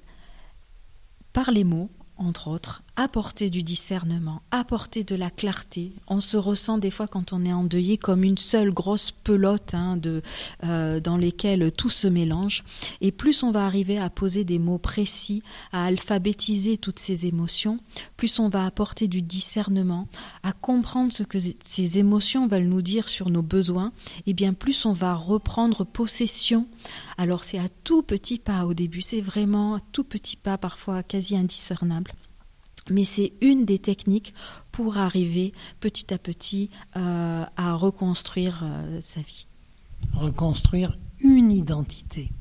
par 1.31 1.51
les 1.51 1.63
mots, 1.63 1.89
entre 2.17 2.49
autres, 2.49 2.82
apporter 2.95 3.49
du 3.49 3.63
discernement, 3.63 4.43
apporter 4.51 5.03
de 5.03 5.15
la 5.15 5.31
clarté. 5.31 5.93
On 6.07 6.19
se 6.19 6.37
ressent 6.37 6.77
des 6.77 6.91
fois 6.91 7.07
quand 7.07 7.33
on 7.33 7.43
est 7.43 7.53
endeuillé 7.53 7.97
comme 7.97 8.23
une 8.23 8.37
seule 8.37 8.71
grosse 8.71 9.09
pelote 9.09 9.73
hein, 9.73 9.97
de, 9.97 10.21
euh, 10.63 10.99
dans 10.99 11.17
lesquelles 11.17 11.71
tout 11.71 11.89
se 11.89 12.07
mélange. 12.07 12.63
Et 13.01 13.11
plus 13.11 13.41
on 13.41 13.51
va 13.51 13.65
arriver 13.65 13.97
à 13.97 14.11
poser 14.11 14.43
des 14.43 14.59
mots 14.59 14.77
précis, 14.77 15.41
à 15.71 15.85
alphabétiser 15.85 16.77
toutes 16.77 16.99
ces 16.99 17.25
émotions, 17.25 17.79
plus 18.15 18.37
on 18.37 18.47
va 18.47 18.65
apporter 18.65 19.07
du 19.07 19.23
discernement, 19.23 20.07
à 20.43 20.53
comprendre 20.53 21.11
ce 21.11 21.23
que 21.23 21.39
ces 21.39 21.97
émotions 21.97 22.47
veulent 22.47 22.65
nous 22.65 22.83
dire 22.83 23.09
sur 23.09 23.29
nos 23.29 23.41
besoins, 23.41 23.91
et 24.27 24.33
bien 24.33 24.53
plus 24.53 24.85
on 24.85 24.93
va 24.93 25.15
reprendre 25.15 25.83
possession. 25.83 26.67
Alors 27.17 27.43
c'est 27.43 27.59
à 27.59 27.69
tout 27.83 28.03
petit 28.03 28.37
pas 28.37 28.65
au 28.65 28.75
début, 28.75 29.01
c'est 29.01 29.21
vraiment 29.21 29.79
tout 29.91 30.03
petit 30.03 30.35
pas, 30.35 30.59
parfois 30.59 31.01
quasi 31.01 31.35
indiscernable 31.35 32.13
mais 32.89 33.03
c'est 33.03 33.33
une 33.41 33.65
des 33.65 33.79
techniques 33.79 34.33
pour 34.71 34.97
arriver 34.97 35.53
petit 35.79 36.13
à 36.13 36.17
petit 36.17 36.69
euh, 36.95 37.45
à 37.55 37.73
reconstruire 37.73 38.61
euh, 38.63 38.99
sa 39.01 39.21
vie. 39.21 39.47
Reconstruire 40.13 40.97
une 41.21 41.51
identité 41.51 42.31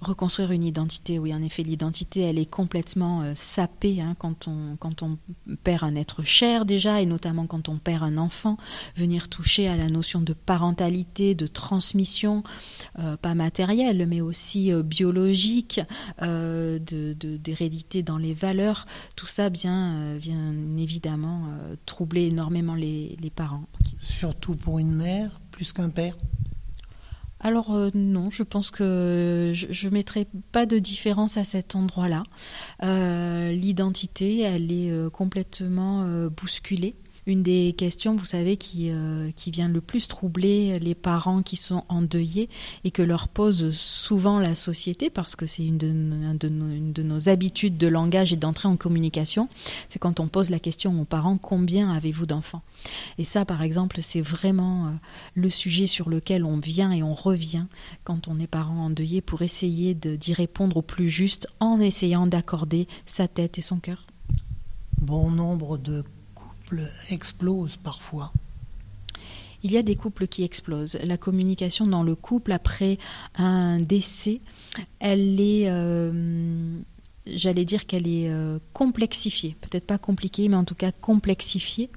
reconstruire 0.00 0.52
une 0.52 0.64
identité. 0.64 1.18
Oui, 1.18 1.34
en 1.34 1.42
effet, 1.42 1.62
l'identité, 1.62 2.20
elle 2.20 2.38
est 2.38 2.50
complètement 2.50 3.22
euh, 3.22 3.32
sapée 3.34 4.00
hein, 4.00 4.14
quand, 4.18 4.48
on, 4.48 4.76
quand 4.76 5.02
on 5.02 5.18
perd 5.64 5.84
un 5.84 5.94
être 5.96 6.22
cher 6.22 6.64
déjà, 6.64 7.00
et 7.00 7.06
notamment 7.06 7.46
quand 7.46 7.68
on 7.68 7.78
perd 7.78 8.02
un 8.02 8.18
enfant. 8.18 8.56
Venir 8.96 9.28
toucher 9.28 9.68
à 9.68 9.76
la 9.76 9.88
notion 9.88 10.20
de 10.20 10.32
parentalité, 10.32 11.34
de 11.34 11.46
transmission, 11.46 12.42
euh, 12.98 13.16
pas 13.16 13.34
matérielle, 13.34 14.06
mais 14.06 14.20
aussi 14.20 14.72
euh, 14.72 14.82
biologique, 14.82 15.80
d'hérédité 16.20 18.02
de, 18.02 18.06
dans 18.06 18.18
les 18.18 18.34
valeurs, 18.34 18.86
tout 19.16 19.26
ça 19.26 19.50
bien, 19.50 20.16
vient 20.16 20.54
évidemment 20.76 21.48
troubler 21.86 22.26
énormément 22.26 22.74
les, 22.74 23.16
les 23.20 23.30
parents. 23.30 23.64
Surtout 23.98 24.54
pour 24.54 24.78
une 24.78 24.92
mère, 24.92 25.40
plus 25.50 25.72
qu'un 25.72 25.88
père? 25.88 26.16
Alors 27.40 27.74
euh, 27.74 27.90
non, 27.94 28.30
je 28.30 28.42
pense 28.42 28.70
que 28.70 29.52
je 29.54 29.88
ne 29.88 29.92
mettrai 29.92 30.26
pas 30.52 30.66
de 30.66 30.78
différence 30.78 31.36
à 31.36 31.44
cet 31.44 31.76
endroit-là. 31.76 32.24
Euh, 32.82 33.52
l'identité, 33.52 34.40
elle 34.40 34.72
est 34.72 35.10
complètement 35.10 36.04
bousculée 36.28 36.96
une 37.28 37.42
des 37.42 37.74
questions, 37.76 38.16
vous 38.16 38.24
savez, 38.24 38.56
qui, 38.56 38.90
euh, 38.90 39.30
qui 39.36 39.50
vient 39.50 39.68
le 39.68 39.82
plus 39.82 40.08
troubler 40.08 40.78
les 40.78 40.94
parents 40.94 41.42
qui 41.42 41.56
sont 41.56 41.84
endeuillés 41.88 42.48
et 42.84 42.90
que 42.90 43.02
leur 43.02 43.28
pose 43.28 43.70
souvent 43.70 44.40
la 44.40 44.54
société, 44.54 45.10
parce 45.10 45.36
que 45.36 45.46
c'est 45.46 45.66
une 45.66 45.76
de, 45.76 46.48
de, 46.48 47.02
nos 47.02 47.28
habitudes 47.28 47.76
de 47.76 47.86
langage 47.86 48.32
et 48.32 48.36
d'entrée 48.36 48.68
en 48.68 48.76
communication, 48.76 49.48
c'est 49.90 49.98
quand 49.98 50.20
on 50.20 50.28
pose 50.28 50.48
la 50.48 50.58
question 50.58 50.98
aux 51.00 51.04
parents, 51.04 51.36
combien 51.36 51.92
avez-vous 51.92 52.24
d'enfants? 52.24 52.62
Et 53.18 53.24
ça, 53.24 53.44
par 53.44 53.62
exemple, 53.62 53.98
c'est 54.00 54.22
vraiment 54.22 54.86
euh, 54.86 54.90
le 55.34 55.50
sujet 55.50 55.86
sur 55.86 56.08
lequel 56.08 56.44
on 56.44 56.58
vient 56.58 56.92
et 56.92 57.02
on 57.02 57.12
revient 57.12 57.66
quand 58.04 58.28
on 58.28 58.40
est 58.40 58.46
parent 58.46 58.86
endeuillé 58.86 59.20
pour 59.20 59.42
essayer 59.42 59.94
d'y 59.94 60.32
répondre 60.32 60.78
au 60.78 60.82
plus 60.82 61.10
juste 61.10 61.46
en 61.60 61.78
essayant 61.78 62.26
d'accorder 62.26 62.88
sa 63.04 63.28
tête 63.28 63.58
et 63.58 63.62
son 63.62 63.78
cœur. 63.78 64.06
Bon 65.00 65.30
nombre 65.30 65.76
de 65.76 66.04
explose 67.10 67.76
parfois 67.76 68.32
il 69.62 69.72
y 69.72 69.76
a 69.76 69.82
des 69.82 69.96
couples 69.96 70.26
qui 70.26 70.44
explosent. 70.44 70.98
La 71.02 71.16
communication 71.16 71.86
dans 71.86 72.02
le 72.02 72.14
couple 72.14 72.52
après 72.52 72.98
un 73.36 73.80
décès, 73.80 74.40
elle 75.00 75.40
est, 75.40 75.68
euh, 75.68 76.78
j'allais 77.26 77.64
dire 77.64 77.86
qu'elle 77.86 78.06
est 78.06 78.30
euh, 78.30 78.58
complexifiée. 78.72 79.56
Peut-être 79.60 79.86
pas 79.86 79.98
compliquée, 79.98 80.48
mais 80.48 80.56
en 80.56 80.64
tout 80.64 80.74
cas 80.74 80.92
complexifiée. 80.92 81.90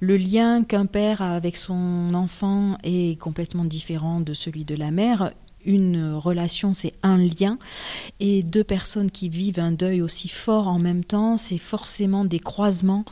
Le 0.00 0.16
lien 0.16 0.62
qu'un 0.64 0.86
père 0.86 1.22
a 1.22 1.34
avec 1.34 1.56
son 1.56 2.12
enfant 2.14 2.76
est 2.82 3.18
complètement 3.18 3.64
différent 3.64 4.20
de 4.20 4.34
celui 4.34 4.64
de 4.64 4.74
la 4.74 4.90
mère 4.90 5.32
une 5.66 6.14
relation, 6.14 6.72
c'est 6.72 6.94
un 7.02 7.18
lien, 7.18 7.58
et 8.20 8.42
deux 8.42 8.64
personnes 8.64 9.10
qui 9.10 9.28
vivent 9.28 9.58
un 9.58 9.72
deuil 9.72 10.00
aussi 10.00 10.28
fort 10.28 10.68
en 10.68 10.78
même 10.78 11.04
temps, 11.04 11.36
c'est 11.36 11.58
forcément 11.58 12.24
des 12.24 12.38
croisements 12.38 13.04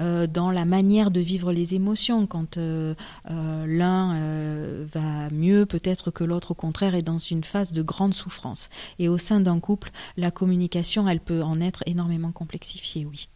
euh, 0.00 0.26
dans 0.26 0.50
la 0.50 0.64
manière 0.64 1.10
de 1.10 1.20
vivre 1.20 1.52
les 1.52 1.74
émotions. 1.74 2.26
Quand 2.26 2.56
euh, 2.56 2.94
euh, 3.30 3.66
l'un 3.66 4.84
va 4.92 5.30
mieux, 5.30 5.66
peut-être 5.66 6.10
que 6.10 6.24
l'autre, 6.24 6.52
au 6.52 6.54
contraire, 6.54 6.94
est 6.94 7.02
dans 7.02 7.18
une 7.18 7.44
phase 7.44 7.72
de 7.72 7.82
grande 7.82 8.14
souffrance. 8.14 8.68
Et 8.98 9.08
au 9.08 9.18
sein 9.18 9.40
d'un 9.40 9.60
couple, 9.60 9.90
la 10.16 10.30
communication, 10.30 11.08
elle 11.08 11.20
peut 11.20 11.42
en 11.42 11.60
être 11.60 11.82
énormément 11.86 12.32
complexifiée, 12.32 13.06
oui. 13.06 13.28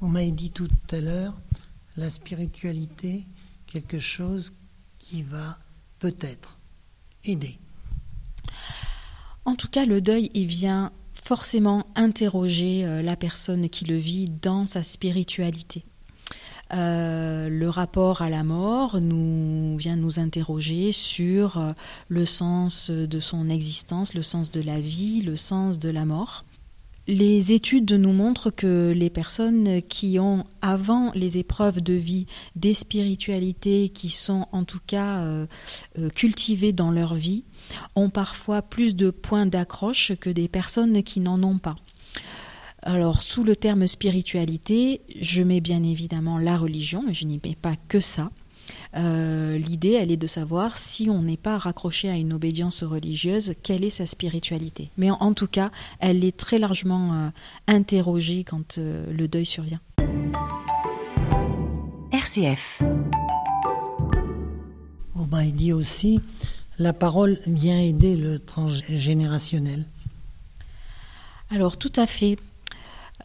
On 0.00 0.08
m'a 0.08 0.24
dit 0.24 0.50
tout 0.50 0.70
à 0.90 1.00
l'heure, 1.00 1.34
la 1.96 2.08
spiritualité, 2.08 3.24
quelque 3.66 3.98
chose 3.98 4.52
qui 4.98 5.22
va 5.22 5.58
peut-être 5.98 6.58
aider. 7.24 7.58
En 9.44 9.54
tout 9.54 9.68
cas, 9.68 9.86
le 9.86 10.00
deuil, 10.00 10.30
il 10.34 10.46
vient 10.46 10.92
forcément 11.22 11.86
interroger 11.96 12.84
euh, 12.84 13.02
la 13.02 13.16
personne 13.16 13.68
qui 13.68 13.84
le 13.84 13.96
vit 13.96 14.26
dans 14.42 14.66
sa 14.66 14.82
spiritualité. 14.82 15.84
Euh, 16.72 17.48
le 17.48 17.68
rapport 17.68 18.22
à 18.22 18.30
la 18.30 18.44
mort 18.44 19.00
nous 19.00 19.76
vient 19.76 19.96
nous 19.96 20.20
interroger 20.20 20.92
sur 20.92 21.58
euh, 21.58 21.72
le 22.08 22.26
sens 22.26 22.90
de 22.90 23.20
son 23.20 23.48
existence, 23.48 24.14
le 24.14 24.22
sens 24.22 24.50
de 24.52 24.60
la 24.60 24.80
vie, 24.80 25.20
le 25.22 25.36
sens 25.36 25.78
de 25.78 25.90
la 25.90 26.04
mort. 26.04 26.44
Les 27.08 27.52
études 27.52 27.90
nous 27.90 28.12
montrent 28.12 28.50
que 28.50 28.92
les 28.94 29.10
personnes 29.10 29.82
qui 29.82 30.20
ont, 30.20 30.44
avant 30.62 31.10
les 31.16 31.38
épreuves 31.38 31.80
de 31.80 31.94
vie, 31.94 32.26
des 32.54 32.74
spiritualités 32.74 33.88
qui 33.88 34.10
sont 34.10 34.46
en 34.52 34.62
tout 34.62 34.78
cas 34.86 35.26
cultivées 36.14 36.72
dans 36.72 36.92
leur 36.92 37.14
vie, 37.14 37.42
ont 37.96 38.10
parfois 38.10 38.62
plus 38.62 38.96
de 38.96 39.10
points 39.10 39.46
d'accroche 39.46 40.12
que 40.20 40.30
des 40.30 40.48
personnes 40.48 41.02
qui 41.02 41.20
n'en 41.20 41.42
ont 41.42 41.58
pas. 41.58 41.76
Alors, 42.82 43.22
sous 43.22 43.44
le 43.44 43.56
terme 43.56 43.86
spiritualité, 43.86 45.02
je 45.20 45.42
mets 45.42 45.60
bien 45.60 45.82
évidemment 45.82 46.38
la 46.38 46.56
religion, 46.56 47.02
mais 47.06 47.12
je 47.12 47.26
n'y 47.26 47.38
mets 47.44 47.56
pas 47.60 47.76
que 47.88 48.00
ça. 48.00 48.30
Euh, 48.96 49.58
l'idée, 49.58 49.92
elle 49.92 50.10
est 50.10 50.16
de 50.16 50.26
savoir 50.26 50.78
si 50.78 51.10
on 51.10 51.22
n'est 51.22 51.36
pas 51.36 51.58
raccroché 51.58 52.08
à 52.08 52.16
une 52.16 52.32
obédience 52.32 52.82
religieuse, 52.82 53.54
quelle 53.62 53.84
est 53.84 53.90
sa 53.90 54.06
spiritualité. 54.06 54.90
Mais 54.96 55.10
en, 55.10 55.34
tout 55.34 55.46
cas, 55.46 55.70
elle 55.98 56.24
est 56.24 56.36
très 56.36 56.58
largement 56.58 57.12
euh, 57.12 57.28
interrogée 57.66 58.44
quand 58.44 58.78
euh, 58.78 59.12
le 59.12 59.28
deuil 59.28 59.46
survient. 59.46 59.80
RCF. 62.12 62.82
On 65.14 65.26
m'a 65.26 65.44
dit 65.44 65.72
aussi 65.72 66.20
la 66.80 66.94
parole 66.94 67.38
vient 67.46 67.78
aider 67.78 68.16
le 68.16 68.38
transgénérationnel 68.38 69.84
Alors 71.50 71.76
tout 71.76 71.92
à 71.94 72.06
fait. 72.06 72.38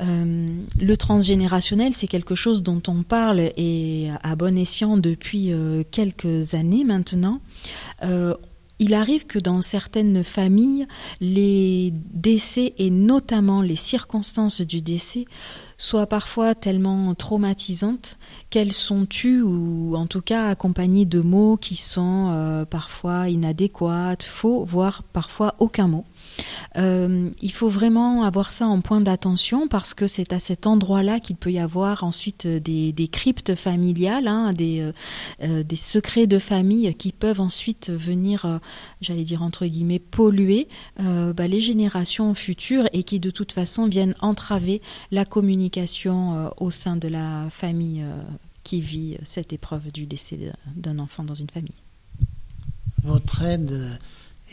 Euh, 0.02 0.62
le 0.78 0.98
transgénérationnel, 0.98 1.94
c'est 1.94 2.08
quelque 2.08 2.36
chose 2.36 2.64
dont 2.64 2.82
on 2.88 3.04
parle 3.04 3.40
et 3.40 4.10
à 4.24 4.36
bon 4.36 4.58
escient 4.58 4.98
depuis 4.98 5.54
euh, 5.54 5.84
quelques 5.90 6.54
années 6.54 6.84
maintenant. 6.84 7.40
Euh, 8.04 8.36
il 8.80 8.94
arrive 8.94 9.26
que 9.26 9.40
dans 9.40 9.62
certaines 9.62 10.24
familles, 10.24 10.88
les 11.22 11.94
décès 11.94 12.74
et 12.78 12.90
notamment 12.90 13.62
les 13.62 13.76
circonstances 13.76 14.62
du 14.62 14.82
décès 14.82 15.26
soient 15.78 16.08
parfois 16.08 16.56
tellement 16.56 17.14
traumatisantes 17.16 18.18
qu'elles 18.50 18.74
sont 18.74 19.06
tues 19.06 19.42
ou 19.42 19.96
en 19.96 20.08
tout 20.08 20.22
cas 20.22 20.48
accompagnées 20.48 21.06
de 21.06 21.20
mots 21.20 21.58
qui 21.58 21.76
sont 21.76 22.32
euh, 22.32 22.66
parfois 22.66 23.30
inadéquats, 23.30 24.18
faux, 24.22 24.64
voire 24.64 25.04
parfois 25.04 25.56
aucun 25.60 25.88
mot. 25.88 26.06
Euh, 26.78 27.30
il 27.42 27.52
faut 27.52 27.70
vraiment 27.70 28.24
avoir 28.24 28.52
ça 28.52 28.68
en 28.68 28.82
point 28.82 29.02
d'attention 29.02 29.68
parce 29.68 29.94
que 29.94 30.08
c'est 30.08 30.34
à 30.34 30.40
cet 30.40 30.68
endroit-là 30.68 31.20
qu'il 31.20 31.36
peut 31.36 31.52
y 31.52 31.60
avoir 31.60 32.04
ensuite 32.04 32.48
des, 32.48 33.10
cryptes 33.12 33.56
familiales, 33.56 34.28
hein, 34.28 34.54
des, 34.54 34.92
euh, 35.42 35.64
des 35.64 35.76
secrets 35.76 36.28
de 36.28 36.40
famille 36.40 36.94
qui 36.96 37.12
peuvent 37.12 37.40
ensuite 37.40 37.90
venir, 37.92 38.60
j'allais 39.02 39.24
dire 39.24 39.42
entre 39.42 39.66
guillemets, 39.66 40.00
polluer 40.00 40.68
bah, 40.98 41.48
les 41.48 41.62
générations 41.62 42.34
futures 42.34 42.88
et 42.94 43.04
qui 43.04 43.20
de 43.20 43.30
toute 43.30 43.52
façon 43.52 43.88
viennent 43.88 44.16
entraver 44.22 44.82
la 45.12 45.26
communication 45.26 46.52
au 46.58 46.72
sein 46.72 46.98
de 46.98 47.08
la 47.08 47.48
famille 47.50 48.04
qui 48.64 48.82
vit 48.82 49.18
cette 49.24 49.54
épreuve 49.54 49.92
du 49.92 50.06
décès 50.06 50.38
d'un 50.76 51.00
enfant 51.00 51.24
dans 51.24 51.36
une 51.36 51.50
famille. 51.50 51.76
Votre 53.04 53.44
aide 53.44 54.00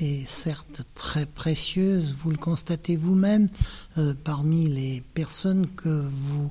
est 0.01 0.27
certes 0.27 0.83
très 0.95 1.27
précieuse, 1.27 2.15
vous 2.19 2.31
le 2.31 2.37
constatez 2.37 2.97
vous-même, 2.97 3.49
euh, 3.99 4.15
parmi 4.25 4.69
les 4.69 5.03
personnes 5.15 5.67
que 5.77 5.89
vous 5.89 6.51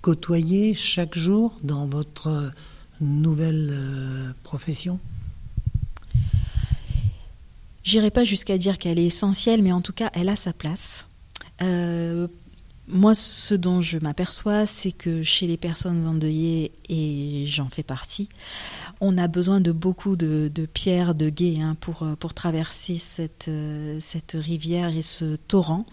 côtoyez 0.00 0.74
chaque 0.74 1.14
jour 1.14 1.58
dans 1.62 1.86
votre 1.86 2.52
nouvelle 3.00 3.70
euh, 3.72 4.32
profession? 4.42 5.00
J'irai 7.84 8.10
pas 8.10 8.24
jusqu'à 8.24 8.58
dire 8.58 8.78
qu'elle 8.78 8.98
est 8.98 9.06
essentielle, 9.06 9.62
mais 9.62 9.72
en 9.72 9.80
tout 9.80 9.92
cas, 9.92 10.10
elle 10.14 10.28
a 10.28 10.36
sa 10.36 10.52
place. 10.52 11.04
Euh, 11.62 12.28
moi, 12.86 13.14
ce 13.14 13.54
dont 13.54 13.82
je 13.82 13.98
m'aperçois, 13.98 14.66
c'est 14.66 14.92
que 14.92 15.22
chez 15.22 15.46
les 15.46 15.56
personnes 15.56 16.06
endeuillées, 16.06 16.72
et 16.88 17.44
j'en 17.46 17.68
fais 17.68 17.82
partie, 17.82 18.28
on 19.02 19.18
a 19.18 19.26
besoin 19.26 19.60
de 19.60 19.72
beaucoup 19.72 20.14
de, 20.14 20.48
pierres, 20.72 21.14
de 21.16 21.28
guets 21.28 21.60
hein, 21.60 21.76
pour, 21.80 22.04
euh, 22.04 22.14
traverser 22.34 22.98
cette, 22.98 23.48
euh, 23.48 23.98
cette 24.00 24.36
rivière 24.38 24.96
et 24.96 25.02
ce 25.02 25.36
torrent. 25.36 25.86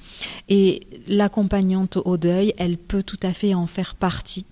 Et 0.48 0.88
l'accompagnante 1.08 1.98
au 1.98 2.17
deuil, 2.17 2.54
elle 2.58 2.78
peut 2.78 3.02
tout 3.02 3.19
à 3.24 3.34
fait 3.34 3.56
en 3.56 3.65
faire 3.65 3.95
partie. 3.95 4.45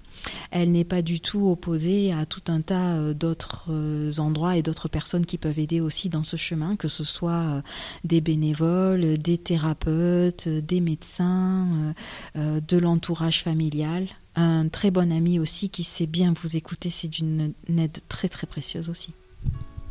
Elle 0.49 0.71
n'est 0.71 0.83
pas 0.83 1.03
du 1.03 1.21
tout 1.21 1.47
opposée 1.47 2.11
à 2.11 2.25
tout 2.25 2.41
un 2.47 2.61
tas 2.61 2.95
euh, 2.95 3.13
d'autres 3.13 4.19
endroits 4.19 4.57
et 4.57 4.63
d'autres 4.63 4.89
personnes 4.89 5.27
qui 5.27 5.37
peuvent 5.37 5.59
aider 5.59 5.79
aussi 5.79 6.09
dans 6.09 6.23
ce 6.23 6.35
chemin, 6.35 6.75
que 6.75 6.87
ce 6.87 7.03
soit 7.03 7.61
des 8.03 8.21
bénévoles, 8.21 9.19
des 9.19 9.37
thérapeutes, 9.37 10.49
des 10.49 10.81
médecins, 10.81 11.93
de 12.35 12.77
l'entourage 12.77 13.43
familial. 13.43 14.07
Un 14.37 14.69
très 14.69 14.91
bon 14.91 15.11
ami 15.11 15.39
aussi 15.39 15.69
qui 15.69 15.83
sait 15.83 16.05
bien 16.05 16.33
vous 16.41 16.55
écouter, 16.55 16.89
c'est 16.89 17.07
d'une 17.07 17.53
aide 17.67 17.97
très 18.07 18.29
très 18.29 18.45
précieuse 18.47 18.87
aussi. 18.89 19.13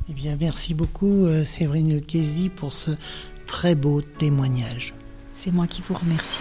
Eh 0.09 0.13
bien, 0.13 0.37
merci 0.41 0.73
beaucoup 0.73 1.27
Séverine 1.45 1.97
Lequesi 1.97 2.49
pour 2.49 2.73
ce 2.73 2.93
très 3.49 3.75
beau 3.75 4.03
témoignage. 4.03 4.95
C'est 5.35 5.51
moi 5.53 5.67
qui 5.67 5.83
vous 5.83 5.95
remercie. 5.95 6.39